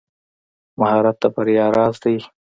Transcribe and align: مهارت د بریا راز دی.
مهارت 0.79 1.15
د 1.21 1.23
بریا 1.35 1.65
راز 1.77 1.95
دی. 2.03 2.15